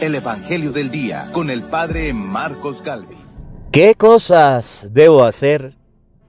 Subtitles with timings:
[0.00, 3.18] el Evangelio del Día con el Padre Marcos Galvis.
[3.70, 5.76] ¿Qué cosas debo hacer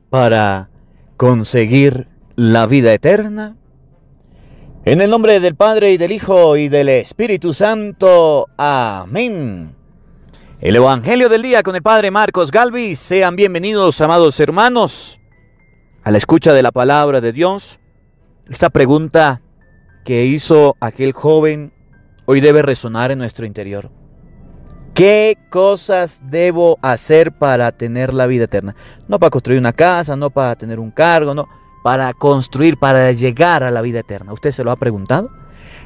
[0.10, 0.70] para
[1.16, 3.56] conseguir la vida eterna?
[4.84, 8.48] En el nombre del Padre y del Hijo y del Espíritu Santo.
[8.58, 9.74] Amén.
[10.60, 13.00] El Evangelio del Día con el Padre Marcos Galvis.
[13.00, 15.18] Sean bienvenidos, amados hermanos,
[16.04, 17.80] a la escucha de la palabra de Dios.
[18.50, 19.42] Esta pregunta
[20.04, 21.72] que hizo aquel joven
[22.32, 23.90] hoy debe resonar en nuestro interior.
[24.94, 28.74] ¿Qué cosas debo hacer para tener la vida eterna?
[29.10, 31.50] No para construir una casa, no para tener un cargo, no,
[31.84, 34.32] para construir, para llegar a la vida eterna.
[34.32, 35.30] ¿Usted se lo ha preguntado?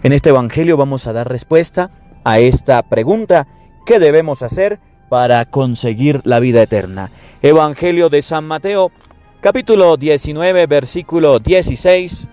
[0.03, 1.89] En este Evangelio vamos a dar respuesta
[2.23, 3.47] a esta pregunta.
[3.83, 7.09] ¿Qué debemos hacer para conseguir la vida eterna?
[7.41, 8.91] Evangelio de San Mateo,
[9.41, 12.27] capítulo 19, versículo 16.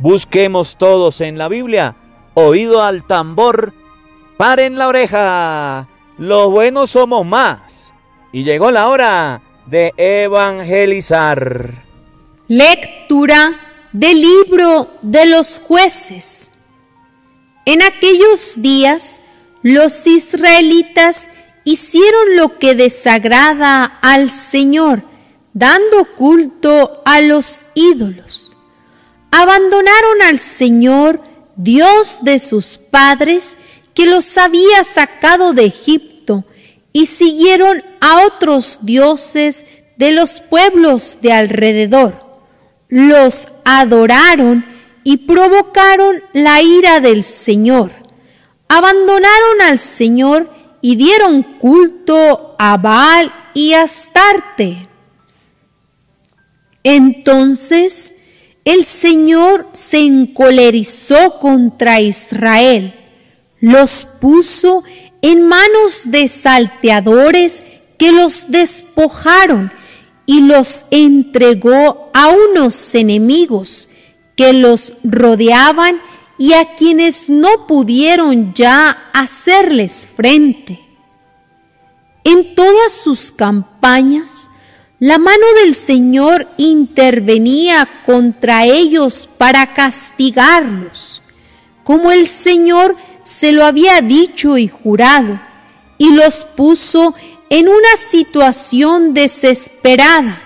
[0.00, 1.94] Busquemos todos en la Biblia
[2.38, 3.72] oído al tambor,
[4.36, 5.88] paren la oreja,
[6.18, 7.92] los buenos somos más.
[8.32, 11.84] Y llegó la hora de evangelizar.
[12.46, 13.58] Lectura
[13.92, 16.52] del libro de los jueces.
[17.64, 19.20] En aquellos días
[19.62, 21.28] los israelitas
[21.64, 25.02] hicieron lo que desagrada al Señor,
[25.52, 28.56] dando culto a los ídolos.
[29.30, 31.27] Abandonaron al Señor
[31.58, 33.56] Dios de sus padres,
[33.92, 36.44] que los había sacado de Egipto,
[36.92, 42.24] y siguieron a otros dioses de los pueblos de alrededor.
[42.88, 44.64] Los adoraron
[45.02, 47.92] y provocaron la ira del Señor.
[48.68, 50.48] Abandonaron al Señor
[50.80, 54.88] y dieron culto a Baal y a Astarte.
[56.84, 58.12] Entonces
[58.68, 62.92] el Señor se encolerizó contra Israel,
[63.60, 64.84] los puso
[65.22, 67.64] en manos de salteadores
[67.98, 69.72] que los despojaron
[70.26, 73.88] y los entregó a unos enemigos
[74.36, 76.02] que los rodeaban
[76.36, 80.78] y a quienes no pudieron ya hacerles frente.
[82.22, 84.47] En todas sus campañas,
[85.00, 91.22] la mano del Señor intervenía contra ellos para castigarlos,
[91.84, 95.40] como el Señor se lo había dicho y jurado,
[95.98, 97.14] y los puso
[97.48, 100.42] en una situación desesperada.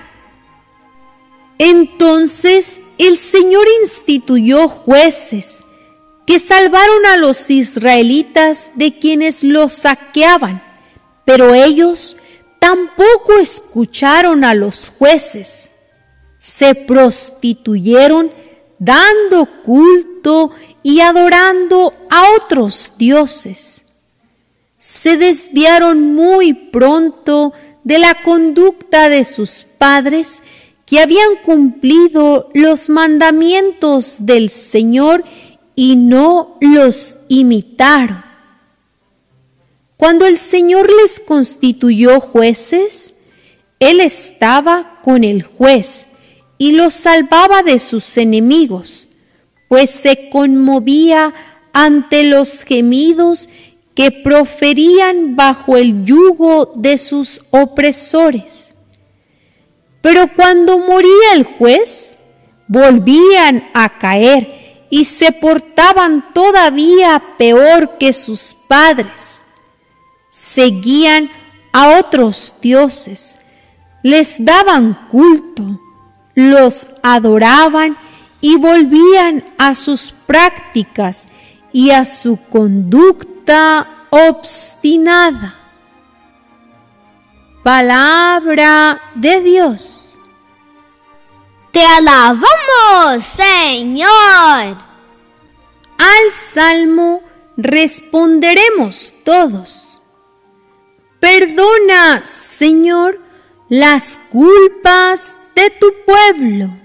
[1.58, 5.64] Entonces el Señor instituyó jueces
[6.26, 10.62] que salvaron a los israelitas de quienes los saqueaban,
[11.24, 12.16] pero ellos
[12.62, 15.70] tampoco escucharon a los jueces.
[16.38, 18.30] Se prostituyeron
[18.78, 23.86] dando culto y adorando a otros dioses.
[24.78, 27.52] Se desviaron muy pronto
[27.82, 30.44] de la conducta de sus padres
[30.86, 35.24] que habían cumplido los mandamientos del Señor
[35.74, 38.31] y no los imitaron.
[40.02, 43.14] Cuando el Señor les constituyó jueces,
[43.78, 46.08] Él estaba con el juez
[46.58, 49.10] y los salvaba de sus enemigos,
[49.68, 51.32] pues se conmovía
[51.72, 53.48] ante los gemidos
[53.94, 58.74] que proferían bajo el yugo de sus opresores.
[60.00, 62.18] Pero cuando moría el juez,
[62.66, 69.44] volvían a caer y se portaban todavía peor que sus padres
[70.32, 71.30] seguían
[71.72, 73.38] a otros dioses,
[74.02, 75.78] les daban culto,
[76.34, 77.96] los adoraban
[78.40, 81.28] y volvían a sus prácticas
[81.70, 85.54] y a su conducta obstinada.
[87.62, 90.18] Palabra de Dios.
[91.70, 94.76] Te alabamos, Señor.
[95.98, 97.22] Al salmo
[97.56, 100.01] responderemos todos.
[101.22, 103.20] Perdona, Señor,
[103.68, 106.76] las culpas de tu pueblo.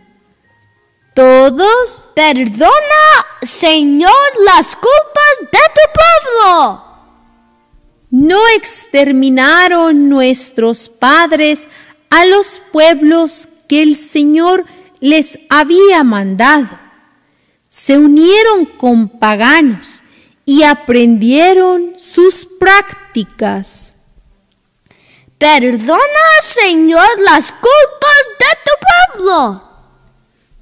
[1.15, 4.13] Todos, perdona, Señor,
[4.45, 6.83] las culpas de tu pueblo.
[8.11, 11.67] No exterminaron nuestros padres
[12.11, 14.65] a los pueblos que el Señor
[14.99, 16.77] les había mandado.
[17.69, 20.03] Se unieron con paganos
[20.45, 23.96] y aprendieron sus prácticas.
[25.37, 26.01] Perdona,
[26.41, 29.63] Señor, las culpas de tu pueblo.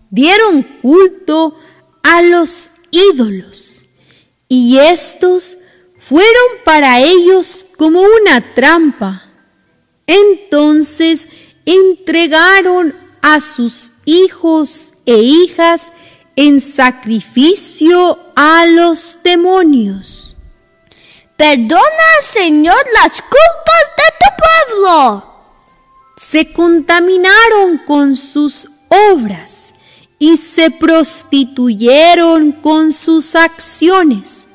[0.10, 1.58] Dieron culto
[2.04, 3.86] a los ídolos
[4.48, 5.58] y estos
[6.00, 9.24] fueron para ellos como una trampa.
[10.08, 11.30] Entonces
[11.66, 15.94] entregaron a sus hijos e hijas
[16.36, 20.36] en sacrificio a los demonios.
[21.38, 21.82] Perdona,
[22.22, 23.95] Señor, las culpas
[24.66, 25.24] pueblo.
[26.16, 29.76] Se contaminaron con sus obras
[30.18, 34.48] y se prostituyeron con sus acciones.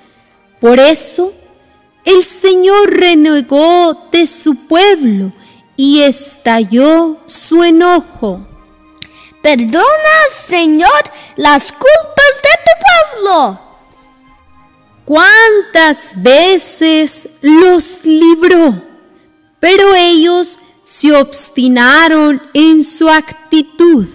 [0.61, 1.33] Por eso,
[2.05, 5.33] el Señor renegó de su pueblo
[5.77, 8.47] y estalló su enojo.
[9.43, 9.85] Perdona,
[10.31, 13.61] Señor, las culpas de tu pueblo.
[15.05, 18.90] ¿Cuántas veces los libró?
[19.61, 24.07] Pero ellos se obstinaron en su actitud.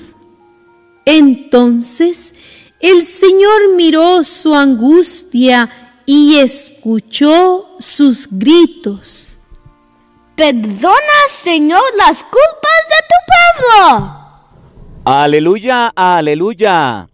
[1.06, 2.36] Entonces
[2.80, 5.70] el Señor miró su angustia
[6.06, 9.38] y escuchó sus gritos.
[10.36, 14.26] Perdona, Señor, las culpas de tu pueblo.
[15.06, 17.08] Aleluya, aleluya.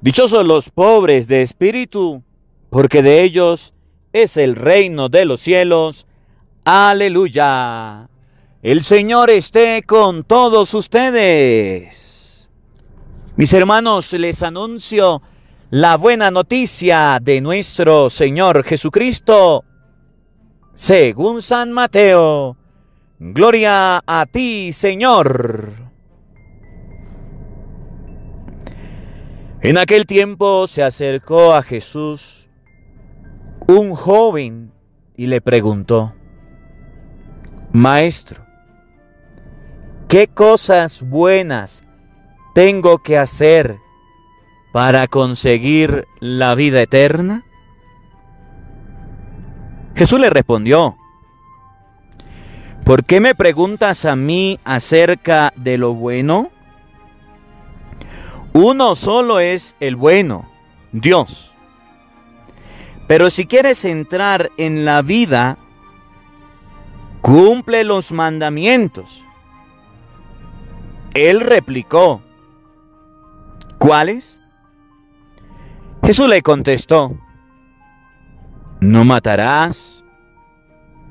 [0.00, 2.22] Dichosos los pobres de espíritu,
[2.68, 3.72] porque de ellos
[4.12, 6.06] es el reino de los cielos.
[6.64, 8.08] Aleluya.
[8.62, 12.50] El Señor esté con todos ustedes.
[13.36, 15.22] Mis hermanos, les anuncio
[15.70, 19.64] la buena noticia de nuestro Señor Jesucristo,
[20.74, 22.58] según San Mateo.
[23.18, 25.72] Gloria a ti, Señor.
[29.62, 32.48] En aquel tiempo se acercó a Jesús
[33.66, 34.72] un joven
[35.16, 36.14] y le preguntó,
[37.72, 38.44] Maestro,
[40.08, 41.84] ¿qué cosas buenas
[42.52, 43.78] tengo que hacer
[44.72, 47.44] para conseguir la vida eterna?
[49.94, 50.96] Jesús le respondió,
[52.84, 56.50] ¿por qué me preguntas a mí acerca de lo bueno?
[58.52, 60.50] Uno solo es el bueno,
[60.90, 61.52] Dios.
[63.06, 65.56] Pero si quieres entrar en la vida,
[67.20, 69.24] cumple los mandamientos.
[71.14, 72.22] Él replicó,
[73.78, 74.38] ¿cuáles?
[76.02, 77.16] Jesús le contestó,
[78.80, 80.04] no matarás,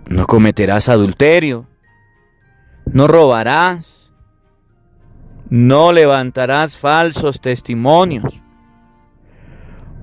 [0.07, 1.67] no cometerás adulterio,
[2.85, 4.11] no robarás,
[5.49, 8.41] no levantarás falsos testimonios.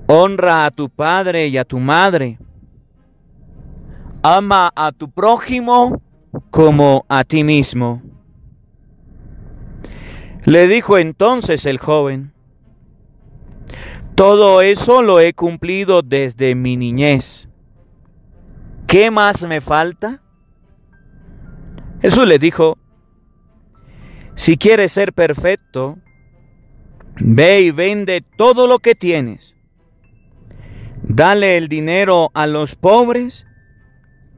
[0.07, 2.37] Honra a tu padre y a tu madre.
[4.29, 6.01] Ama a tu prójimo
[6.51, 8.01] como a ti mismo.
[10.43, 12.33] Le dijo entonces el joven,
[14.15, 17.47] todo eso lo he cumplido desde mi niñez.
[18.85, 20.21] ¿Qué más me falta?
[22.01, 22.77] Jesús le dijo,
[24.35, 25.99] si quieres ser perfecto,
[27.15, 29.55] ve y vende todo lo que tienes.
[31.01, 33.46] Dale el dinero a los pobres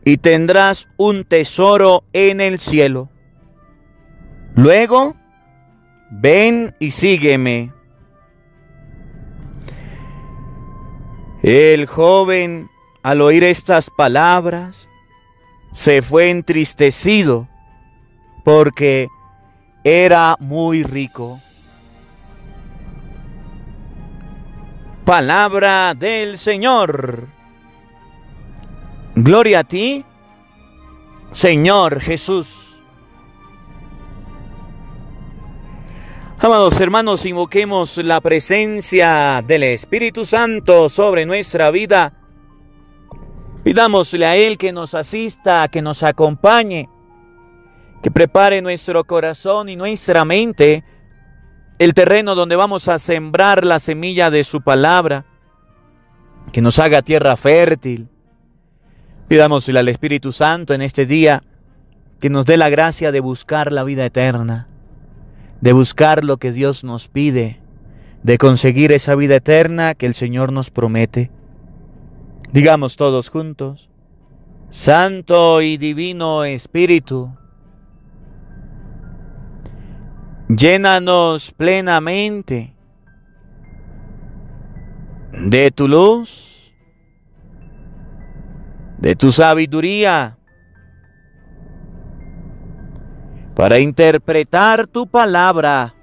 [0.09, 3.09] y tendrás un tesoro en el cielo.
[4.55, 5.15] Luego,
[6.09, 7.71] ven y sígueme.
[11.43, 12.71] El joven,
[13.03, 14.89] al oír estas palabras,
[15.73, 17.47] se fue entristecido
[18.43, 19.09] porque
[19.83, 21.39] era muy rico.
[25.05, 27.38] Palabra del Señor.
[29.15, 30.05] Gloria a ti,
[31.31, 32.79] Señor Jesús.
[36.39, 42.13] Amados hermanos, invoquemos la presencia del Espíritu Santo sobre nuestra vida.
[43.63, 46.87] Pidámosle a Él que nos asista, que nos acompañe
[48.01, 50.83] que prepare nuestro corazón y nuestra mente
[51.77, 55.25] el terreno donde vamos a sembrar la semilla de su palabra,
[56.51, 58.09] que nos haga tierra fértil.
[59.29, 61.43] Pidámosle al Espíritu Santo en este día
[62.19, 64.67] que nos dé la gracia de buscar la vida eterna,
[65.61, 67.61] de buscar lo que Dios nos pide,
[68.23, 71.31] de conseguir esa vida eterna que el Señor nos promete.
[72.51, 73.89] Digamos todos juntos,
[74.69, 77.31] Santo y Divino Espíritu,
[80.49, 82.73] Llénanos plenamente
[85.31, 86.58] de tu luz,
[88.99, 90.37] de tu sabiduría,
[93.55, 95.93] para interpretar tu palabra,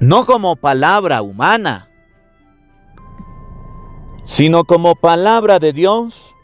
[0.00, 1.88] no como palabra humana,
[4.24, 6.34] sino como palabra de Dios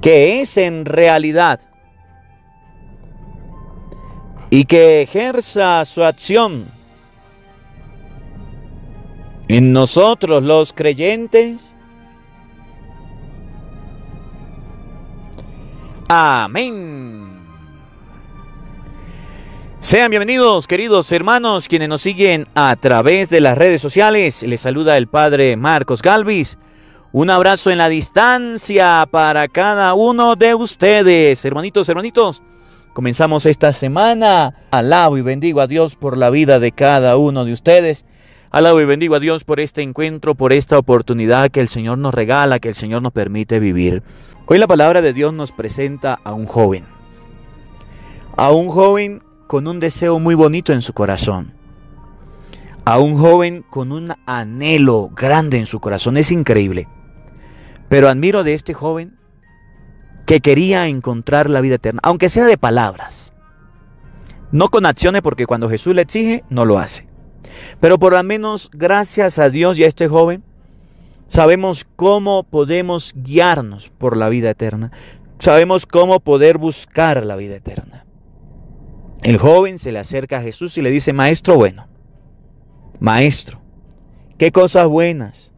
[0.00, 1.60] que es en realidad
[4.50, 6.66] y que ejerza su acción
[9.48, 11.74] en nosotros los creyentes.
[16.10, 17.38] Amén.
[19.78, 24.42] Sean bienvenidos, queridos hermanos, quienes nos siguen a través de las redes sociales.
[24.42, 26.56] Les saluda el Padre Marcos Galvis.
[27.12, 32.42] Un abrazo en la distancia para cada uno de ustedes, hermanitos, hermanitos.
[32.94, 34.54] Comenzamos esta semana.
[34.70, 38.06] Alabo y bendigo a Dios por la vida de cada uno de ustedes.
[38.50, 42.14] Alabo y bendigo a Dios por este encuentro, por esta oportunidad que el Señor nos
[42.14, 44.02] regala, que el Señor nos permite vivir.
[44.46, 46.84] Hoy la palabra de Dios nos presenta a un joven.
[48.38, 51.52] A un joven con un deseo muy bonito en su corazón.
[52.86, 56.16] A un joven con un anhelo grande en su corazón.
[56.16, 56.88] Es increíble.
[57.90, 59.18] Pero admiro de este joven
[60.24, 63.30] que quería encontrar la vida eterna, aunque sea de palabras.
[64.52, 67.07] No con acciones porque cuando Jesús le exige, no lo hace.
[67.80, 70.42] Pero por lo menos gracias a Dios y a este joven,
[71.28, 74.92] sabemos cómo podemos guiarnos por la vida eterna.
[75.38, 78.04] Sabemos cómo poder buscar la vida eterna.
[79.22, 81.86] El joven se le acerca a Jesús y le dice, maestro bueno,
[83.00, 83.60] maestro,
[84.36, 85.52] ¿qué cosas buenas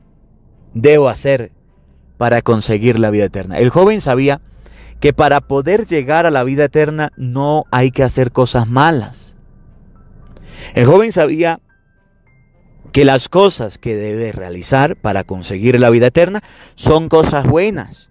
[0.75, 1.53] debo hacer
[2.17, 3.59] para conseguir la vida eterna?
[3.59, 4.41] El joven sabía
[5.01, 9.37] que para poder llegar a la vida eterna no hay que hacer cosas malas.
[10.75, 11.61] El joven sabía
[12.93, 16.43] que las cosas que debe realizar para conseguir la vida eterna
[16.75, 18.11] son cosas buenas,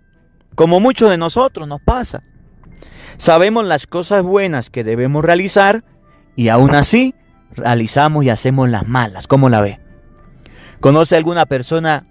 [0.56, 2.24] como muchos de nosotros nos pasa.
[3.18, 5.84] Sabemos las cosas buenas que debemos realizar
[6.36, 7.16] y aún así
[7.52, 9.28] realizamos y hacemos las malas.
[9.28, 9.80] ¿Cómo la ve?
[10.80, 12.08] ¿Conoce alguna persona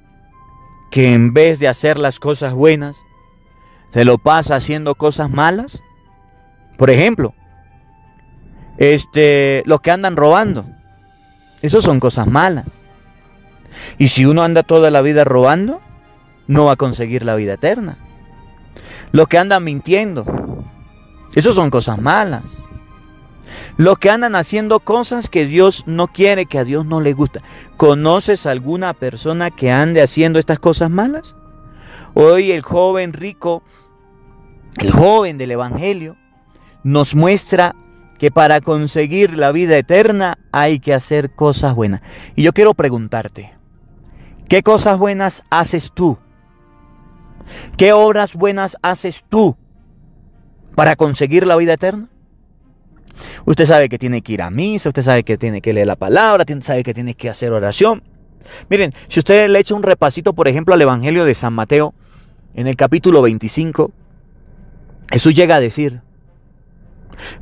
[0.90, 3.02] que en vez de hacer las cosas buenas,
[3.90, 5.82] se lo pasa haciendo cosas malas?
[6.76, 7.34] Por ejemplo,
[8.76, 10.66] este, los que andan robando.
[11.62, 12.66] Eso son cosas malas.
[13.98, 15.80] Y si uno anda toda la vida robando,
[16.46, 17.98] no va a conseguir la vida eterna.
[19.12, 20.24] Los que andan mintiendo,
[21.34, 22.62] eso son cosas malas.
[23.76, 27.42] Los que andan haciendo cosas que Dios no quiere, que a Dios no le gusta.
[27.76, 31.34] ¿Conoces alguna persona que ande haciendo estas cosas malas?
[32.14, 33.62] Hoy el joven rico,
[34.78, 36.16] el joven del Evangelio,
[36.82, 37.74] nos muestra
[38.18, 42.02] que para conseguir la vida eterna hay que hacer cosas buenas.
[42.36, 43.52] Y yo quiero preguntarte,
[44.48, 46.18] ¿qué cosas buenas haces tú?
[47.76, 49.56] ¿Qué obras buenas haces tú?
[50.78, 52.06] para conseguir la vida eterna?
[53.46, 55.96] Usted sabe que tiene que ir a misa, usted sabe que tiene que leer la
[55.96, 58.04] palabra, sabe que tiene que hacer oración.
[58.70, 61.94] Miren, si usted le echa un repasito, por ejemplo, al Evangelio de San Mateo,
[62.54, 63.90] en el capítulo 25,
[65.10, 66.00] Jesús llega a decir,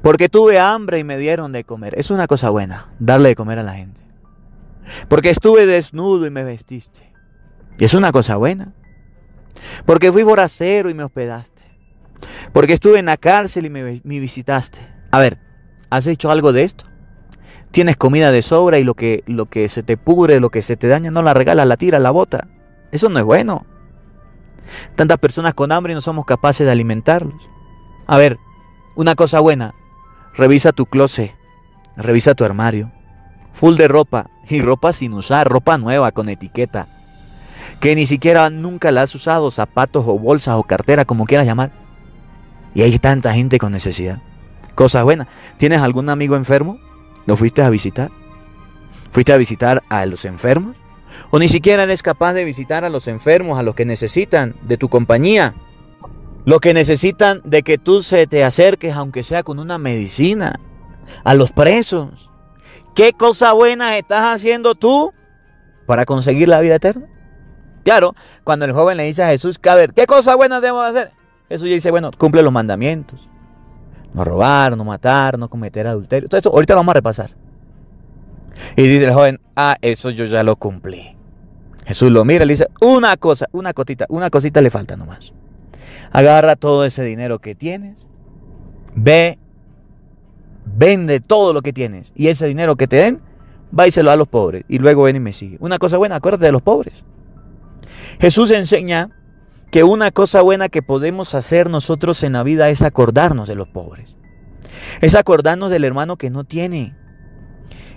[0.02, 1.98] porque tuve hambre y me dieron de comer.
[1.98, 4.00] Es una cosa buena, darle de comer a la gente.
[5.08, 7.12] Porque estuve desnudo y me vestiste.
[7.78, 8.72] Y es una cosa buena.
[9.84, 11.62] Porque fui forastero y me hospedaste.
[12.52, 14.78] Porque estuve en la cárcel y me, visitaste.
[15.10, 15.38] A ver,
[15.90, 16.86] ¿has hecho algo de esto?
[17.70, 20.76] Tienes comida de sobra y lo que, lo que se te pudre, lo que se
[20.76, 22.48] te daña, no la regalas, la tiras, la bota.
[22.92, 23.66] Eso no es bueno.
[24.94, 27.48] Tantas personas con hambre y no somos capaces de alimentarlos.
[28.06, 28.38] A ver,
[28.96, 29.74] una cosa buena.
[30.34, 31.34] Revisa tu closet.
[31.96, 32.90] Revisa tu armario.
[33.52, 34.30] Full de ropa.
[34.48, 35.48] Y ropa sin usar.
[35.48, 36.88] Ropa nueva con etiqueta.
[37.80, 39.50] Que ni siquiera nunca la has usado.
[39.50, 41.70] Zapatos o bolsas o cartera, como quieras llamar.
[42.74, 44.18] Y hay tanta gente con necesidad.
[44.74, 45.28] Cosas buenas.
[45.58, 46.78] ¿Tienes algún amigo enfermo?
[47.26, 48.10] ¿Lo fuiste a visitar?
[49.12, 50.76] ¿Fuiste a visitar a los enfermos?
[51.30, 54.76] ¿O ni siquiera eres capaz de visitar a los enfermos, a los que necesitan de
[54.76, 55.54] tu compañía?
[56.46, 60.54] Los que necesitan de que tú se te acerques, aunque sea con una medicina,
[61.24, 62.30] a los presos.
[62.94, 65.12] ¿Qué cosa buena estás haciendo tú
[65.86, 67.06] para conseguir la vida eterna?
[67.82, 71.10] Claro, cuando el joven le dice a Jesús, a ver, ¿qué cosa buena debemos hacer?
[71.48, 73.28] Eso ya dice, bueno, cumple los mandamientos.
[74.14, 76.28] No robar, no matar, no cometer adulterio.
[76.28, 77.30] Todo eso ahorita lo vamos a repasar.
[78.76, 81.16] Y dice el joven, ah, eso yo ya lo cumplí.
[81.84, 85.32] Jesús lo mira y le dice, una cosa, una cosita, una cosita le falta nomás.
[86.16, 88.06] Agarra todo ese dinero que tienes,
[88.94, 89.38] ve,
[90.64, 93.20] vende todo lo que tienes y ese dinero que te den,
[93.78, 95.58] va y se lo a los pobres y luego ven y me sigue.
[95.60, 97.04] Una cosa buena, acuérdate de los pobres.
[98.18, 99.10] Jesús enseña
[99.70, 103.68] que una cosa buena que podemos hacer nosotros en la vida es acordarnos de los
[103.68, 104.16] pobres.
[105.02, 106.96] Es acordarnos del hermano que no tiene.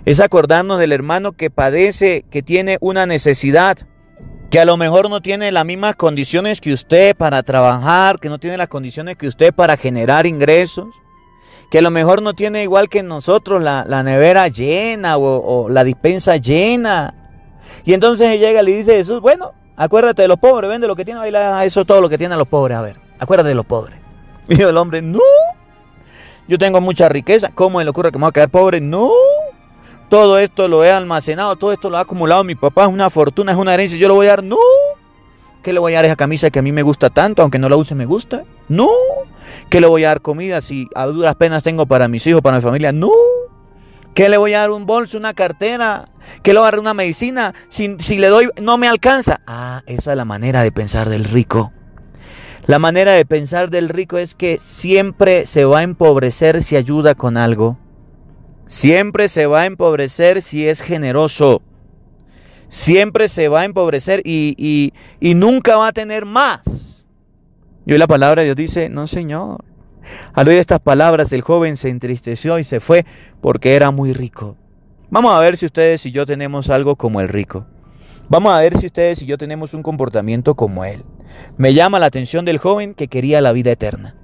[0.04, 3.78] Es acordarnos del hermano que padece, que tiene una necesidad.
[4.50, 8.38] Que a lo mejor no tiene las mismas condiciones que usted para trabajar, que no
[8.38, 10.88] tiene las condiciones que usted para generar ingresos,
[11.70, 16.36] que a lo mejor no tiene igual que nosotros la, nevera llena o, la dispensa
[16.36, 17.14] llena.
[17.84, 21.04] Y entonces llega y le dice Jesús, bueno, acuérdate de los pobres, vende lo que
[21.04, 23.98] tiene, baila eso todo lo que tienen los pobres, a ver, acuérdate de los pobres.
[24.48, 25.20] Y el hombre, no,
[26.48, 28.80] yo tengo mucha riqueza, ¿cómo le ocurre que me voy a quedar pobre?
[28.80, 29.12] No,
[30.10, 33.52] todo esto lo he almacenado, todo esto lo ha acumulado mi papá, es una fortuna,
[33.52, 34.58] es una herencia, yo lo voy a dar, no.
[35.62, 37.68] ¿Qué le voy a dar esa camisa que a mí me gusta tanto, aunque no
[37.68, 38.44] la use me gusta?
[38.68, 38.88] No.
[39.68, 42.56] ¿Qué le voy a dar comida si a duras penas tengo para mis hijos, para
[42.56, 42.92] mi familia?
[42.92, 43.10] No.
[44.14, 46.08] ¿Qué le voy a dar un bolso, una cartera?
[46.42, 47.54] ¿Qué le voy a dar una medicina?
[47.68, 49.40] Si, si le doy, no me alcanza.
[49.46, 51.72] Ah, esa es la manera de pensar del rico.
[52.66, 57.14] La manera de pensar del rico es que siempre se va a empobrecer si ayuda
[57.14, 57.78] con algo.
[58.70, 61.60] Siempre se va a empobrecer si es generoso.
[62.68, 66.60] Siempre se va a empobrecer y, y, nunca va a tener más.
[67.84, 69.64] Y hoy la palabra de Dios dice, no Señor.
[70.34, 73.04] Al oír estas palabras el joven se entristeció y se fue
[73.40, 74.56] porque era muy rico.
[75.10, 77.66] Vamos a ver si ustedes y yo tenemos algo como el rico.
[78.28, 81.02] Vamos a ver si ustedes y yo tenemos un comportamiento como él.
[81.56, 84.19] Me llama la atención del joven que quería la vida eterna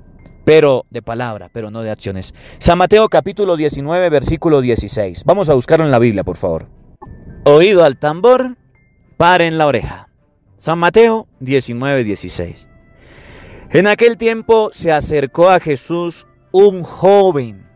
[0.47, 2.33] pero de palabra, pero no de acciones.
[2.61, 5.25] San Mateo capítulo 19, versículo 16.
[5.25, 6.69] Vamos a buscarlo en la Biblia, por favor.
[7.45, 8.57] Oído al tambor,
[9.17, 10.09] paren la oreja.
[10.57, 12.69] San Mateo 19, 16.
[13.71, 17.67] En aquel tiempo se acercó a Jesús un joven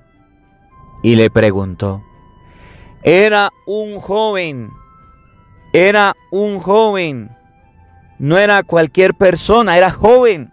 [1.03, 2.05] y le preguntó.
[3.03, 4.71] Era un joven,
[5.73, 7.37] era un joven,
[8.21, 10.53] no era cualquier persona, era joven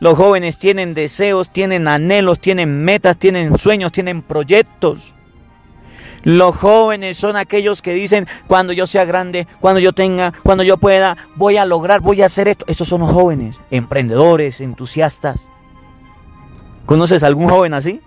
[0.00, 5.14] los jóvenes tienen deseos, tienen anhelos, tienen metas, tienen sueños, tienen proyectos.
[6.22, 10.78] Los jóvenes son aquellos que dicen, cuando yo sea grande, cuando yo tenga, cuando yo
[10.78, 12.64] pueda, voy a lograr, voy a hacer esto.
[12.66, 15.48] Estos son los jóvenes, emprendedores, entusiastas.
[16.86, 18.00] ¿Conoces algún joven así?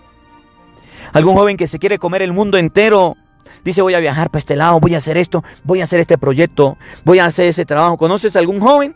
[1.13, 3.15] ¿Algún joven que se quiere comer el mundo entero?
[3.63, 6.17] Dice, voy a viajar para este lado, voy a hacer esto, voy a hacer este
[6.17, 7.97] proyecto, voy a hacer ese trabajo.
[7.97, 8.95] ¿Conoces algún joven?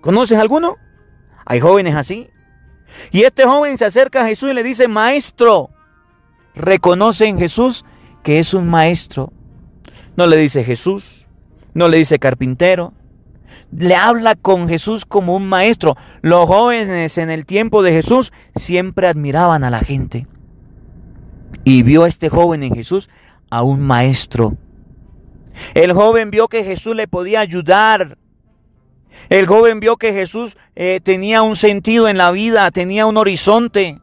[0.00, 0.76] ¿Conoces alguno?
[1.44, 2.28] Hay jóvenes así.
[3.10, 5.70] Y este joven se acerca a Jesús y le dice, maestro,
[6.54, 7.84] reconoce en Jesús
[8.22, 9.32] que es un maestro.
[10.16, 11.26] No le dice Jesús,
[11.72, 12.92] no le dice carpintero,
[13.72, 15.96] le habla con Jesús como un maestro.
[16.22, 20.26] Los jóvenes en el tiempo de Jesús siempre admiraban a la gente.
[21.64, 23.08] Y vio a este joven en Jesús
[23.50, 24.56] a un maestro.
[25.74, 28.18] El joven vio que Jesús le podía ayudar
[29.28, 34.00] el joven vio que Jesús eh, tenía un sentido en la vida, tenía un horizonte.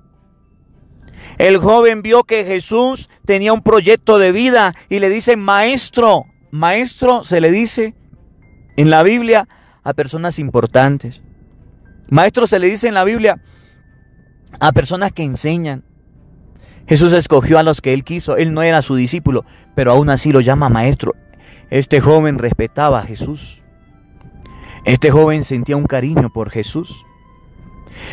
[1.38, 7.24] El joven vio que Jesús tenía un proyecto de vida y le dice, maestro, maestro
[7.24, 7.93] se le dice
[8.76, 9.48] en la Biblia
[9.84, 11.22] a personas importantes.
[12.10, 13.41] Maestro se le dice en la Biblia
[14.60, 15.84] a personas que enseñan.
[16.88, 18.38] Jesús escogió a los que él quiso.
[18.38, 21.15] Él no era su discípulo, pero aún así lo llama maestro.
[21.70, 23.62] Este joven respetaba a Jesús.
[24.88, 27.06] Este joven sentía un cariño por Jesús.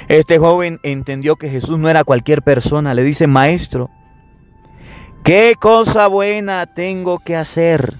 [0.09, 2.95] Este joven entendió que Jesús no era cualquier persona.
[2.95, 3.91] Le dice, maestro,
[5.23, 7.95] ¿qué cosa buena tengo que hacer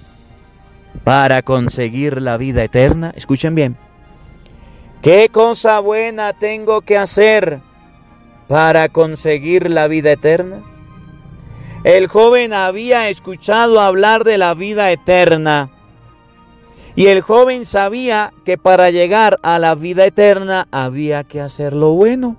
[1.05, 3.13] para conseguir la vida eterna?
[3.15, 3.77] Escuchen bien.
[5.01, 7.61] ¿Qué cosa buena tengo que hacer
[8.49, 10.63] para conseguir la vida eterna?
[11.85, 15.69] El joven había escuchado hablar de la vida eterna
[16.95, 21.91] y el joven sabía que para llegar a la vida eterna había que hacer lo
[21.91, 22.37] bueno.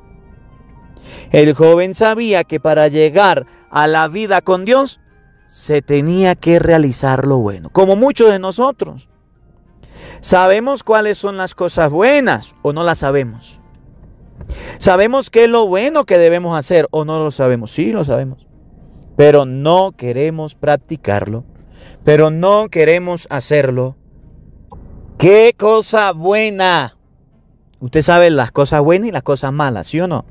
[1.30, 5.00] El joven sabía que para llegar a la vida con Dios
[5.46, 9.08] se tenía que realizar lo bueno, como muchos de nosotros.
[10.20, 13.60] ¿Sabemos cuáles son las cosas buenas o no las sabemos?
[14.78, 17.70] ¿Sabemos qué es lo bueno que debemos hacer o no lo sabemos?
[17.70, 18.46] Sí, lo sabemos.
[19.16, 21.44] Pero no queremos practicarlo.
[22.04, 23.96] Pero no queremos hacerlo
[25.18, 26.98] Qué cosa buena.
[27.80, 30.26] Usted sabe las cosas buenas y las cosas malas, ¿sí o no?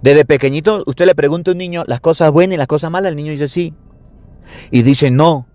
[0.00, 3.10] Desde pequeñito usted le pregunta a un niño las cosas buenas y las cosas malas,
[3.10, 3.74] el niño dice sí.
[4.70, 5.46] Y dice no.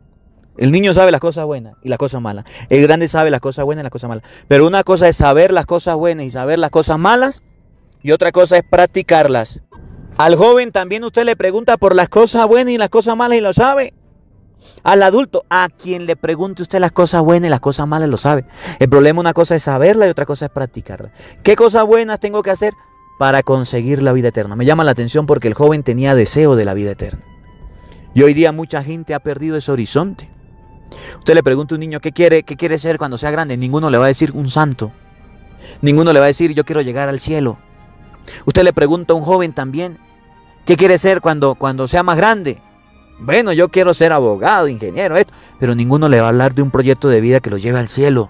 [0.58, 2.46] El niño sabe las cosas buenas y las cosas malas.
[2.70, 4.24] El grande sabe las cosas buenas y las cosas malas.
[4.48, 7.44] Pero una cosa es saber las cosas buenas y saber las cosas malas
[8.04, 9.62] y otra cosa es practicarlas.
[10.18, 13.42] Al joven también usted le pregunta por las cosas buenas y las cosas malas y
[13.42, 13.96] lo sabe.
[14.84, 18.18] Al adulto, a quien le pregunte usted las cosas buenas y las cosas malas, lo
[18.18, 18.46] sabe.
[18.80, 21.12] El problema una cosa es saberla y otra cosa es practicarla.
[21.44, 22.74] ¿Qué cosas buenas tengo que hacer
[23.18, 24.56] para conseguir la vida eterna?
[24.56, 27.24] Me llama la atención porque el joven tenía deseo de la vida eterna.
[28.14, 30.30] Y hoy día mucha gente ha perdido ese horizonte.
[31.18, 33.58] Usted le pregunta a un niño qué quiere, qué quiere ser cuando sea grande.
[33.58, 34.92] Ninguno le va a decir un santo.
[35.82, 37.58] Ninguno le va a decir yo quiero llegar al cielo.
[38.46, 39.98] Usted le pregunta a un joven también
[40.66, 42.62] qué quiere ser cuando, cuando sea más grande.
[43.20, 45.34] Bueno, yo quiero ser abogado, ingeniero, esto.
[45.60, 47.88] Pero ninguno le va a hablar de un proyecto de vida que lo lleve al
[47.88, 48.30] cielo.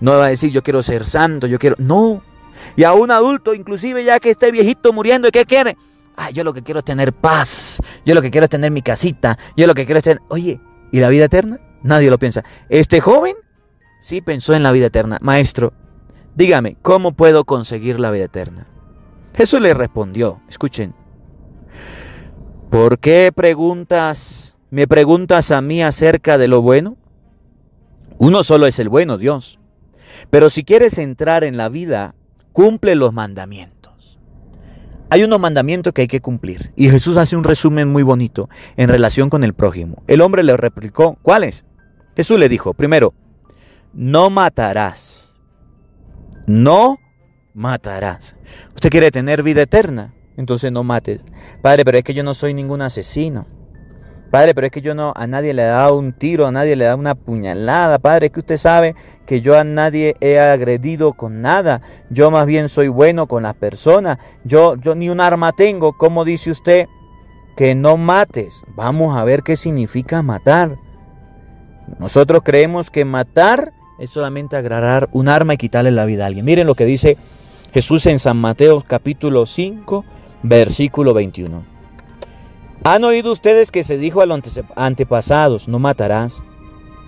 [0.00, 1.76] No va a decir yo quiero ser santo, yo quiero...
[1.78, 2.22] No.
[2.76, 5.76] Y a un adulto, inclusive ya que esté viejito muriendo, ¿y qué quiere?
[6.16, 7.80] Ah, yo lo que quiero es tener paz.
[8.04, 9.38] Yo lo que quiero es tener mi casita.
[9.56, 10.22] Yo lo que quiero es tener...
[10.28, 11.60] Oye, ¿y la vida eterna?
[11.82, 12.44] Nadie lo piensa.
[12.68, 13.36] Este joven
[14.00, 15.18] sí pensó en la vida eterna.
[15.20, 15.72] Maestro,
[16.34, 18.66] dígame, ¿cómo puedo conseguir la vida eterna?
[19.34, 20.94] Jesús le respondió, escuchen,
[22.70, 26.96] ¿por qué preguntas, me preguntas a mí acerca de lo bueno?
[28.18, 29.58] Uno solo es el bueno, Dios.
[30.30, 32.14] Pero si quieres entrar en la vida,
[32.52, 34.18] cumple los mandamientos.
[35.10, 36.72] Hay unos mandamientos que hay que cumplir.
[36.76, 40.02] Y Jesús hace un resumen muy bonito en relación con el prójimo.
[40.06, 41.64] El hombre le replicó, ¿cuáles?
[42.16, 43.14] Jesús le dijo, primero,
[43.92, 45.34] no matarás.
[46.46, 46.98] No
[47.54, 48.36] matarás.
[48.74, 51.20] Usted quiere tener vida eterna, entonces no mates.
[51.60, 53.46] Padre, pero es que yo no soy ningún asesino.
[54.30, 56.76] Padre, pero es que yo no a nadie le he dado un tiro, a nadie
[56.76, 57.98] le he dado una puñalada.
[57.98, 58.94] Padre, es que usted sabe
[59.26, 61.80] que yo a nadie he agredido con nada.
[62.08, 64.18] Yo más bien soy bueno con las personas.
[64.44, 65.94] Yo, yo ni un arma tengo.
[65.94, 66.86] ¿Cómo dice usted
[67.56, 68.62] que no mates?
[68.76, 70.76] Vamos a ver qué significa matar.
[71.98, 76.44] Nosotros creemos que matar es solamente agarrar un arma y quitarle la vida a alguien.
[76.44, 77.16] Miren lo que dice
[77.72, 80.04] Jesús en San Mateo capítulo 5,
[80.42, 81.64] versículo 21.
[82.84, 84.40] Han oído ustedes que se dijo a los
[84.76, 86.42] antepasados, no matarás,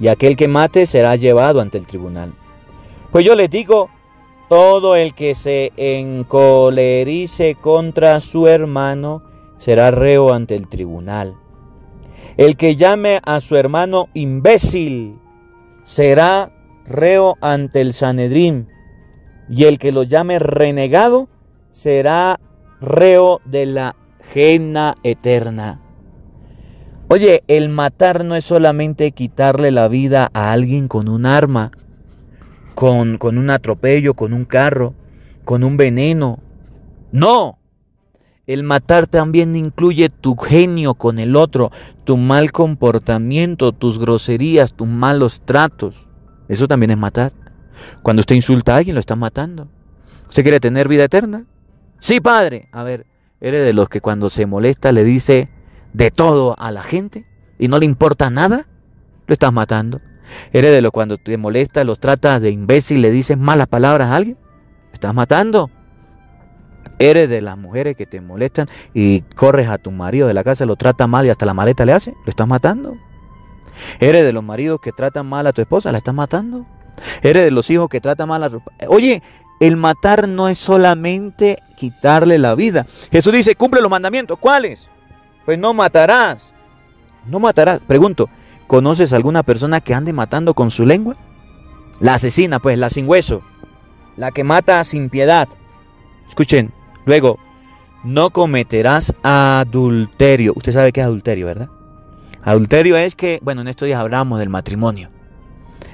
[0.01, 2.33] y aquel que mate será llevado ante el tribunal.
[3.13, 3.89] Pues yo les digo,
[4.49, 9.23] todo el que se encolerice contra su hermano
[9.59, 11.37] será reo ante el tribunal.
[12.37, 15.19] El que llame a su hermano imbécil
[15.85, 16.53] será
[16.87, 18.69] reo ante el Sanedrín,
[19.49, 21.29] y el que lo llame renegado
[21.71, 22.41] será
[22.81, 23.97] reo de la
[24.33, 25.81] gena eterna.
[27.09, 31.73] Oye, el matar no es solamente quitarle la vida a alguien con un arma,
[32.75, 34.95] con, con un atropello, con un carro,
[35.45, 36.39] con un veneno.
[37.11, 37.59] No,
[38.47, 41.71] el matar también incluye tu genio con el otro,
[42.05, 46.07] tu mal comportamiento, tus groserías, tus malos tratos.
[46.49, 47.33] Eso también es matar.
[48.03, 49.69] Cuando usted insulta a alguien, lo está matando.
[50.29, 51.45] ¿Usted quiere tener vida eterna?
[52.01, 52.69] Sí, padre.
[52.73, 53.07] A ver,
[53.41, 55.49] ¿eres de los que cuando se molesta le dice
[55.93, 57.25] de todo a la gente
[57.59, 58.67] y no le importa nada?
[59.27, 60.01] Lo estás matando.
[60.53, 64.09] ¿Eres de los que cuando te molesta los tratas de imbécil, le dices malas palabras
[64.09, 64.37] a alguien?
[64.89, 65.71] Lo estás matando.
[66.99, 70.67] Eres de las mujeres que te molestan y corres a tu marido de la casa,
[70.67, 72.97] lo trata mal y hasta la maleta le hace, lo estás matando.
[74.01, 76.67] Eres de los maridos que tratan mal a tu esposa, la estás matando.
[77.23, 78.63] Eres de los hijos que tratan mal a tu...
[78.89, 79.23] Oye,
[79.61, 82.87] el matar no es solamente quitarle la vida.
[83.13, 84.39] Jesús dice, cumple los mandamientos.
[84.39, 84.89] ¿Cuáles?
[85.45, 86.53] Pues no matarás.
[87.27, 87.81] No matarás.
[87.87, 88.29] Pregunto,
[88.67, 91.17] ¿conoces alguna persona que ande matando con su lengua?
[92.01, 93.43] La asesina, pues, la sin hueso.
[94.17, 95.49] La que mata sin piedad.
[96.29, 96.73] Escuchen,
[97.07, 97.39] Luego,
[98.05, 100.53] no cometerás adulterio.
[100.55, 101.69] Usted sabe qué es adulterio, ¿verdad?
[102.43, 105.11] Adulterio es que, bueno, en estos días hablamos del matrimonio.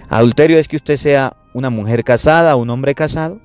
[0.08, 3.40] Adulterio es que usted sea una mujer casada, un hombre casado,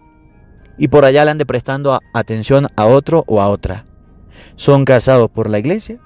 [0.81, 3.85] y por allá le ande prestando atención a otro o a otra.
[4.55, 5.99] Son casados por la iglesia,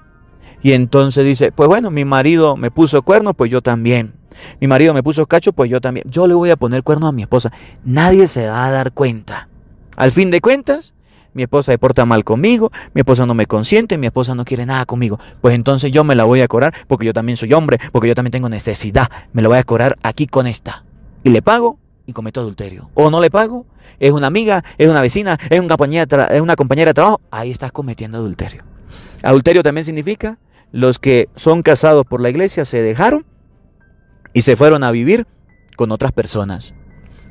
[0.62, 4.12] y entonces dice, pues bueno, mi marido me puso cuerno, pues yo también.
[4.60, 6.06] Mi marido me puso cacho, pues yo también.
[6.10, 7.52] Yo le voy a poner cuerno a mi esposa.
[7.84, 9.48] Nadie se va a dar cuenta.
[9.96, 10.92] Al fin de cuentas,
[11.32, 14.66] mi esposa se porta mal conmigo, mi esposa no me consiente, mi esposa no quiere
[14.66, 15.18] nada conmigo.
[15.40, 18.14] Pues entonces yo me la voy a cobrar porque yo también soy hombre, porque yo
[18.14, 19.08] también tengo necesidad.
[19.32, 20.84] Me la voy a cobrar aquí con esta.
[21.24, 22.90] Y le pago y cometo adulterio.
[22.94, 23.66] O no le pago,
[23.98, 27.50] es una amiga, es una vecina, es una compañera, es una compañera de trabajo, ahí
[27.50, 28.62] estás cometiendo adulterio.
[29.22, 30.38] Adulterio también significa
[30.72, 33.24] los que son casados por la iglesia se dejaron
[34.32, 35.26] y se fueron a vivir
[35.76, 36.74] con otras personas.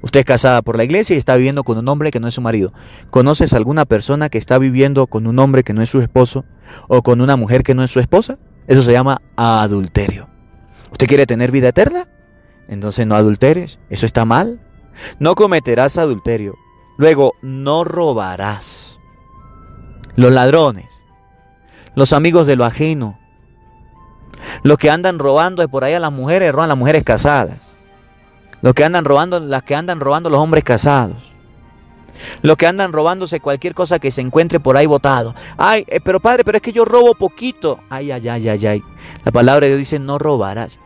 [0.02, 2.34] Usted es casada por la iglesia y está viviendo con un hombre que no es
[2.36, 2.74] su marido.
[3.10, 6.46] ¿Conoces alguna persona que está viviendo con un hombre que no es su esposo
[6.88, 8.38] o con una mujer que no es su esposa?
[8.68, 10.30] Eso se llama adulterio.
[10.92, 12.08] ¿Usted quiere tener vida eterna?
[12.68, 13.80] Entonces no adulteres.
[13.90, 14.60] Eso está mal.
[15.20, 16.56] No cometerás adulterio.
[16.98, 19.00] Luego, no robarás.
[20.16, 21.04] Los ladrones.
[21.96, 23.20] Los amigos de lo ajeno.
[24.64, 27.60] Los que andan robando por ahí a las mujeres, roban a las mujeres casadas.
[28.62, 31.18] Los que andan robando, las que andan robando los hombres casados.
[32.42, 35.36] Los que andan robándose cualquier cosa que se encuentre por ahí botado.
[35.58, 37.80] Ay, eh, pero padre, pero es que yo robo poquito.
[37.90, 38.84] Ay, ay, ay, ay, ay.
[39.24, 40.80] La palabra de Dios dice, no robarás.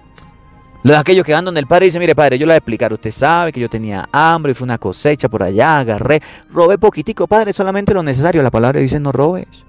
[0.81, 2.93] Los de aquellos que andan el padre dicen, mire padre, yo le voy a explicar,
[2.93, 7.27] usted sabe que yo tenía hambre y fue una cosecha por allá, agarré, robé poquitico,
[7.27, 8.41] padre, solamente lo necesario.
[8.41, 9.65] La palabra dice, no robes.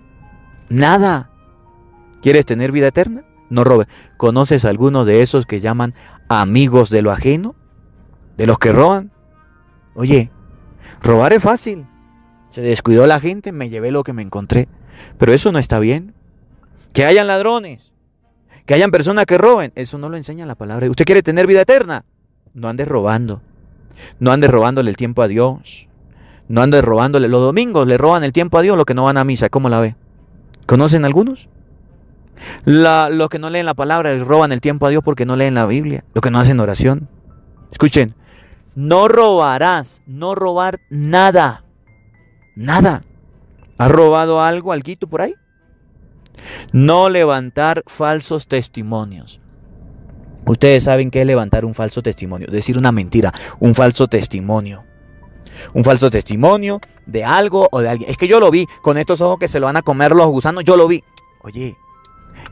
[0.69, 1.31] Nada.
[2.23, 3.25] ¿Quieres tener vida eterna?
[3.49, 3.89] No robes.
[4.17, 5.95] ¿Conoces a algunos de esos que llaman
[6.29, 7.57] amigos de lo ajeno?
[8.37, 9.11] ¿De los que roban?
[9.95, 10.31] Oye,
[11.03, 11.87] robar es fácil.
[12.51, 14.69] Se descuidó la gente, me llevé lo que me encontré.
[15.19, 16.15] Pero eso no está bien.
[16.93, 17.93] Que hayan ladrones,
[18.71, 20.89] que hayan personas que roben, eso no lo enseña la palabra.
[20.89, 22.05] ¿Usted quiere tener vida eterna?
[22.55, 23.43] No ande robando.
[24.21, 25.89] No ande robándole el tiempo a Dios.
[26.47, 27.27] No ande robándole.
[27.27, 29.49] Los domingos le roban el tiempo a Dios los que no van a misa.
[29.49, 29.97] ¿Cómo la ve?
[30.67, 31.49] ¿Conocen algunos?
[32.65, 35.55] los que no leen la palabra le roban el tiempo a Dios porque no leen
[35.55, 36.05] la Biblia.
[36.15, 37.09] Los que no hacen oración.
[37.73, 38.15] Escuchen.
[38.77, 40.01] No robarás.
[40.07, 41.65] No robar nada.
[42.55, 43.03] Nada.
[43.79, 45.35] ¿Has robado algo, alguito por ahí?
[46.73, 49.41] No levantar falsos testimonios.
[50.47, 54.85] Ustedes saben qué es levantar un falso testimonio, decir una mentira, un falso testimonio.
[55.75, 58.11] Un falso testimonio de algo o de alguien.
[58.11, 60.27] Es que yo lo vi con estos ojos que se lo van a comer los
[60.29, 61.05] gusanos, yo lo vi.
[61.43, 61.77] Oye,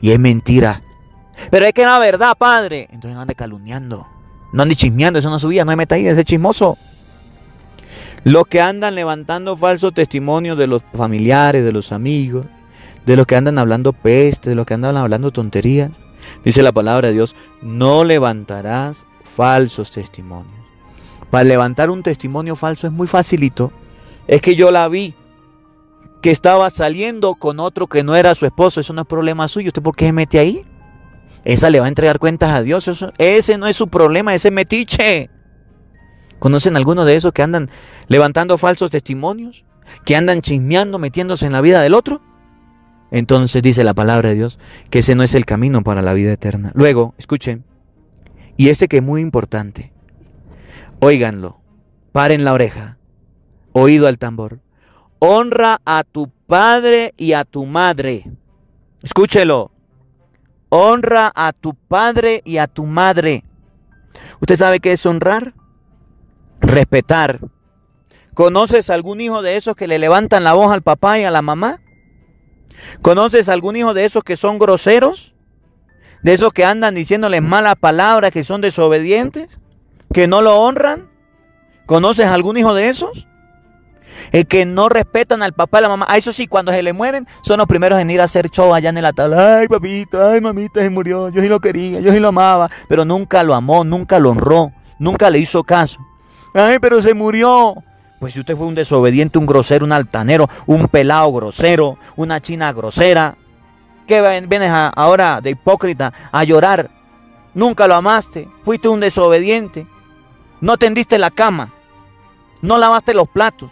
[0.01, 0.83] y es mentira.
[1.49, 2.87] Pero es que era verdad, padre.
[2.91, 4.07] Entonces no ande calumniando.
[4.51, 6.77] No ande chismeando, eso no subía, no me meta ahí, ese chismoso.
[8.23, 12.45] Los que andan levantando falsos testimonios de los familiares, de los amigos,
[13.05, 15.91] de los que andan hablando peste, de los que andan hablando tonterías.
[16.43, 20.59] Dice la palabra de Dios, no levantarás falsos testimonios.
[21.29, 23.71] Para levantar un testimonio falso es muy facilito.
[24.27, 25.13] Es que yo la vi
[26.21, 28.81] que estaba saliendo con otro que no era su esposo.
[28.81, 29.69] Eso no es problema suyo.
[29.69, 30.65] ¿Usted por qué se mete ahí?
[31.45, 32.89] Esa le va a entregar cuentas a Dios.
[33.17, 35.29] ese no es su problema, ese metiche.
[36.39, 37.69] ¿Conocen algunos de esos que andan
[38.07, 39.63] levantando falsos testimonios?
[40.05, 42.21] ¿Que andan chismeando, metiéndose en la vida del otro?
[43.11, 46.31] Entonces dice la palabra de Dios que ese no es el camino para la vida
[46.31, 46.71] eterna.
[46.75, 47.63] Luego, escuchen,
[48.57, 49.91] y este que es muy importante,
[50.99, 51.59] óiganlo,
[52.11, 52.97] paren la oreja,
[53.71, 54.59] oído al tambor.
[55.19, 58.25] Honra a tu padre y a tu madre.
[59.03, 59.71] Escúchelo.
[60.69, 63.43] Honra a tu padre y a tu madre.
[64.39, 65.53] ¿Usted sabe qué es honrar?
[66.61, 67.39] Respetar.
[68.33, 71.41] ¿Conoces algún hijo de esos que le levantan la voz al papá y a la
[71.41, 71.81] mamá?
[73.01, 75.33] ¿Conoces algún hijo de esos que son groseros?
[76.21, 79.59] ¿De esos que andan diciéndoles malas palabras, que son desobedientes?
[80.13, 81.09] ¿Que no lo honran?
[81.85, 83.27] ¿Conoces algún hijo de esos?
[84.31, 86.05] El que no respetan al papá y la mamá.
[86.09, 88.73] A eso sí, cuando se le mueren, son los primeros en ir a hacer show
[88.73, 89.59] allá en la tabla.
[89.59, 91.29] Ay, papito, ay, mamita, se murió.
[91.29, 92.69] Yo sí lo quería, yo sí lo amaba.
[92.87, 95.99] Pero nunca lo amó, nunca lo honró, nunca le hizo caso.
[96.53, 97.75] Ay, pero se murió.
[98.19, 102.73] Pues si usted fue un desobediente, un grosero, un altanero, un pelado grosero, una china
[102.73, 103.37] grosera,
[104.05, 106.91] ¿qué vienes ahora de hipócrita a llorar?
[107.53, 109.87] Nunca lo amaste, fuiste un desobediente,
[110.59, 111.73] no tendiste la cama,
[112.61, 113.71] no lavaste los platos,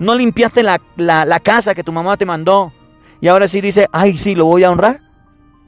[0.00, 2.72] no limpiaste la, la casa que tu mamá te mandó.
[3.20, 5.00] Y ahora sí dice, ay, sí, lo voy a honrar.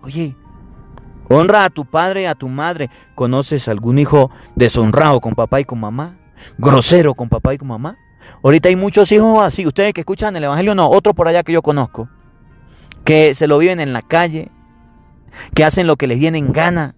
[0.02, 0.36] Oye,
[1.28, 2.90] honra a tu padre y a tu madre.
[3.14, 6.18] ¿Conoces algún hijo deshonrado con papá y con mamá?
[6.58, 7.96] ¿Grosero con papá y con mamá?
[8.42, 11.52] Ahorita hay muchos hijos así, ustedes que escuchan el Evangelio, no, otro por allá que
[11.52, 12.08] yo conozco,
[13.04, 14.50] que se lo viven en la calle,
[15.54, 16.94] que hacen lo que les viene en gana,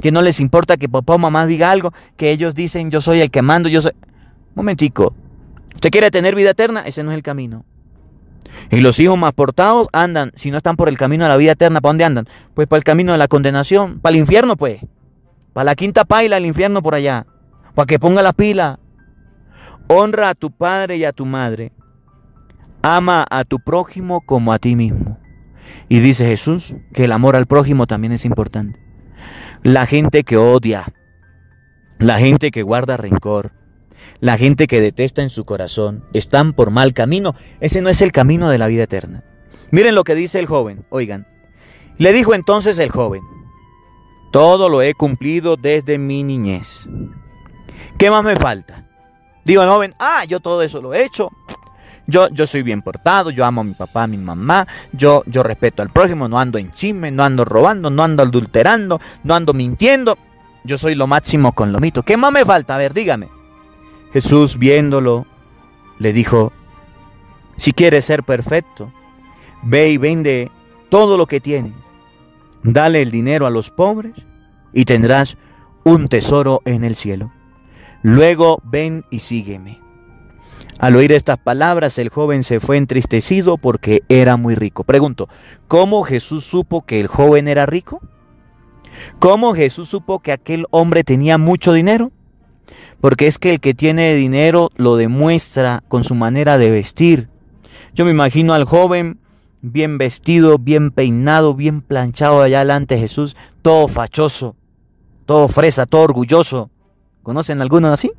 [0.00, 3.20] que no les importa que papá o mamá diga algo, que ellos dicen yo soy
[3.20, 3.92] el que mando, yo soy...
[4.54, 5.14] Momentico,
[5.74, 6.82] ¿usted quiere tener vida eterna?
[6.86, 7.64] Ese no es el camino.
[8.70, 11.52] Y los hijos más portados andan, si no están por el camino de la vida
[11.52, 12.28] eterna, ¿para dónde andan?
[12.54, 14.80] Pues para el camino de la condenación, para el infierno pues,
[15.52, 17.26] para la quinta paila, el infierno por allá,
[17.74, 18.78] para que ponga la pila,
[19.86, 21.72] Honra a tu padre y a tu madre.
[22.82, 25.18] Ama a tu prójimo como a ti mismo.
[25.88, 28.80] Y dice Jesús que el amor al prójimo también es importante.
[29.62, 30.92] La gente que odia,
[31.98, 33.52] la gente que guarda rencor,
[34.20, 37.34] la gente que detesta en su corazón, están por mal camino.
[37.60, 39.24] Ese no es el camino de la vida eterna.
[39.70, 41.26] Miren lo que dice el joven, oigan.
[41.98, 43.22] Le dijo entonces el joven,
[44.32, 46.88] todo lo he cumplido desde mi niñez.
[47.98, 48.83] ¿Qué más me falta?
[49.44, 51.30] Digo el joven, ah, yo todo eso lo he hecho.
[52.06, 55.42] Yo, yo soy bien portado, yo amo a mi papá, a mi mamá, yo, yo
[55.42, 59.54] respeto al prójimo, no ando en chisme, no ando robando, no ando adulterando, no ando
[59.54, 60.18] mintiendo.
[60.64, 62.02] Yo soy lo máximo con lo mito.
[62.02, 62.74] ¿Qué más me falta?
[62.74, 63.28] A ver, dígame.
[64.12, 65.26] Jesús, viéndolo,
[65.98, 66.52] le dijo,
[67.56, 68.92] si quieres ser perfecto,
[69.62, 70.50] ve y vende
[70.88, 71.72] todo lo que tienes.
[72.62, 74.14] Dale el dinero a los pobres
[74.72, 75.36] y tendrás
[75.84, 77.30] un tesoro en el cielo.
[78.04, 79.80] Luego ven y sígueme.
[80.78, 84.84] Al oír estas palabras, el joven se fue entristecido porque era muy rico.
[84.84, 85.30] Pregunto,
[85.68, 88.02] ¿cómo Jesús supo que el joven era rico?
[89.20, 92.12] ¿Cómo Jesús supo que aquel hombre tenía mucho dinero?
[93.00, 97.30] Porque es que el que tiene dinero lo demuestra con su manera de vestir.
[97.94, 99.18] Yo me imagino al joven
[99.62, 104.56] bien vestido, bien peinado, bien planchado allá delante de Jesús, todo fachoso,
[105.24, 106.70] todo fresa, todo orgulloso.
[107.24, 108.12] ¿Conocen alguno así?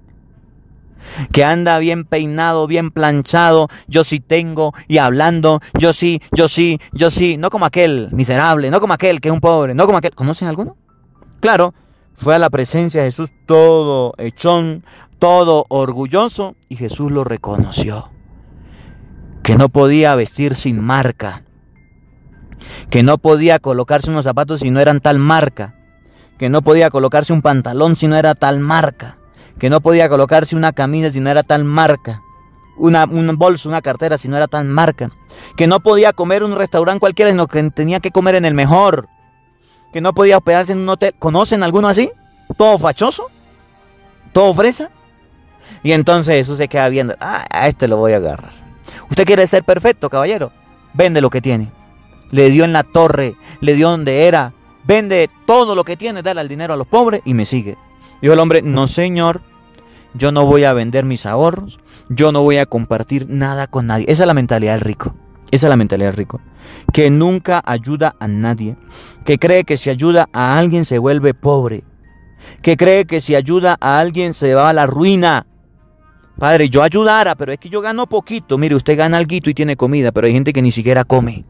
[1.32, 6.80] que anda bien peinado, bien planchado, yo sí tengo, y hablando, yo sí, yo sí,
[6.94, 9.98] yo sí, no como aquel miserable, no como aquel que es un pobre, no como
[9.98, 10.14] aquel.
[10.14, 10.76] ¿Conocen alguno?
[11.40, 11.74] Claro,
[12.14, 14.84] fue a la presencia de Jesús todo hechón,
[15.20, 18.10] todo orgulloso, y Jesús lo reconoció.
[19.44, 21.44] Que no podía vestir sin marca,
[22.90, 25.76] que no podía colocarse unos zapatos si no eran tal marca,
[26.38, 29.18] que no podía colocarse un pantalón si no era tal marca,
[29.60, 32.22] que no podía colocarse una camisa si no era tal marca,
[32.78, 35.12] una, un bolso, una cartera si no era tal marca,
[35.56, 38.54] que no podía comer en un restaurante cualquiera, sino que tenía que comer en el
[38.54, 39.08] mejor,
[39.94, 41.16] que no podía hospedarse en un hotel.
[41.18, 42.12] ¿Conocen alguno así?
[42.58, 43.30] ¿Todo fachoso?
[44.34, 44.90] ¿Todo fresa?
[45.84, 48.52] Y entonces Jesús se queda viendo, ah, a este lo voy a agarrar.
[49.10, 50.52] ¿Usted quiere ser perfecto, caballero?
[50.94, 51.72] Vende lo que tiene.
[52.32, 54.54] Le dio en la torre, le dio donde era.
[54.86, 57.76] Vende todo lo que tiene, dale el dinero a los pobres y me sigue.
[58.22, 59.42] Dijo el hombre, no señor,
[60.14, 64.06] yo no voy a vender mis ahorros, yo no voy a compartir nada con nadie.
[64.08, 65.16] Esa es la mentalidad del rico.
[65.52, 66.40] Esa es la mentalidad del rico.
[66.94, 68.76] Que nunca ayuda a nadie.
[69.26, 71.84] Que cree que si ayuda a alguien se vuelve pobre.
[72.62, 75.48] Que cree que si ayuda a alguien se va a la ruina.
[76.38, 78.58] Padre, yo ayudara, pero es que yo gano poquito.
[78.58, 81.46] Mire, usted gana algo y tiene comida, pero hay gente que ni siquiera come.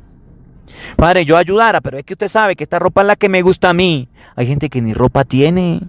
[0.96, 3.42] Padre, yo ayudara, pero es que usted sabe que esta ropa es la que me
[3.42, 4.08] gusta a mí.
[4.36, 5.82] Hay gente que ni ropa tiene.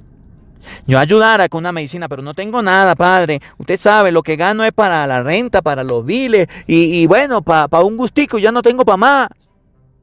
[0.87, 3.41] Yo ayudara con una medicina, pero no tengo nada, padre.
[3.59, 7.81] Usted sabe, lo que gano es para la renta, para los biles y, bueno, para
[7.83, 9.29] un gustico, ya no tengo para más.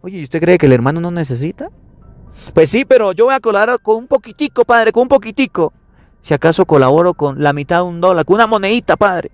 [0.01, 1.69] Oye, ¿y usted cree que el hermano no necesita?
[2.53, 5.73] Pues sí, pero yo voy a colaborar con un poquitico, padre, con un poquitico.
[6.21, 9.32] Si acaso colaboro con la mitad de un dólar, con una monedita, padre.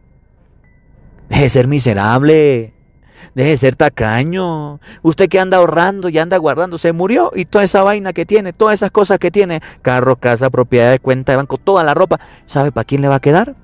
[1.30, 2.74] Deje de ser miserable.
[3.36, 4.80] Deje de ser tacaño.
[5.02, 8.54] Usted que anda ahorrando y anda guardando, se murió y toda esa vaina que tiene,
[8.54, 12.20] todas esas cosas que tiene, carro, casa, propiedad de cuenta de banco, toda la ropa,
[12.46, 13.56] ¿sabe para quién le va a quedar?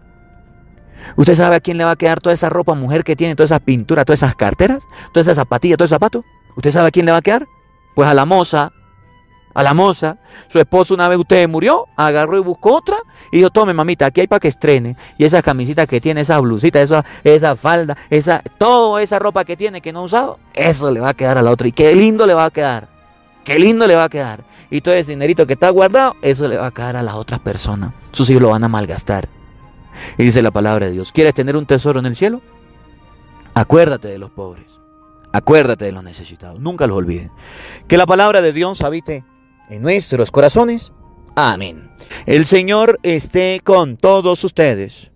[1.15, 3.45] ¿Usted sabe a quién le va a quedar toda esa ropa mujer que tiene, toda
[3.45, 6.23] esa pintura, todas esas carteras, todas esas zapatillas, todo ese zapato?
[6.55, 7.45] ¿Usted sabe a quién le va a quedar?
[7.95, 8.71] Pues a la moza,
[9.55, 10.17] a la moza.
[10.47, 12.97] Su esposo una vez usted murió, agarró y buscó otra
[13.31, 14.95] y dijo, tome mamita, aquí hay para que estrene.
[15.17, 19.57] Y esas camisitas que tiene, esa blusita, esa, esa falda, esa, toda esa ropa que
[19.57, 21.67] tiene que no ha usado, eso le va a quedar a la otra.
[21.67, 22.89] Y qué lindo le va a quedar.
[23.43, 24.43] Qué lindo le va a quedar.
[24.69, 27.39] Y todo ese dinerito que está guardado, eso le va a quedar a las otras
[27.39, 27.93] personas.
[28.11, 29.29] Sus hijos lo van a malgastar.
[30.17, 32.41] Y dice la palabra de Dios, ¿quieres tener un tesoro en el cielo?
[33.53, 34.65] Acuérdate de los pobres.
[35.31, 36.59] Acuérdate de los necesitados.
[36.59, 37.29] Nunca los olvides.
[37.87, 39.23] Que la palabra de Dios habite
[39.69, 40.91] en nuestros corazones.
[41.35, 41.89] Amén.
[42.25, 45.11] El Señor esté con todos ustedes.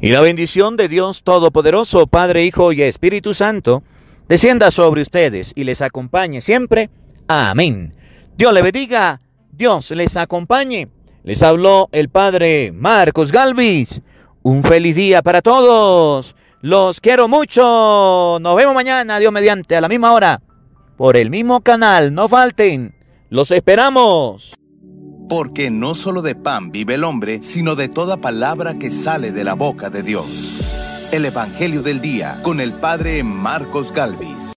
[0.00, 3.82] Y la bendición de Dios Todopoderoso, Padre, Hijo y Espíritu Santo,
[4.28, 6.90] descienda sobre ustedes y les acompañe siempre.
[7.28, 7.94] Amén.
[8.36, 9.20] Dios le bendiga,
[9.52, 10.88] Dios les acompañe.
[11.22, 14.02] Les habló el Padre Marcos Galvis.
[14.42, 16.34] Un feliz día para todos.
[16.62, 18.38] Los quiero mucho.
[18.40, 20.40] Nos vemos mañana, Dios mediante, a la misma hora
[21.02, 22.14] por el mismo canal.
[22.14, 22.94] No falten.
[23.28, 24.54] Los esperamos.
[25.28, 29.42] Porque no solo de pan vive el hombre, sino de toda palabra que sale de
[29.42, 31.08] la boca de Dios.
[31.10, 34.50] El Evangelio del Día con el Padre Marcos Galvis.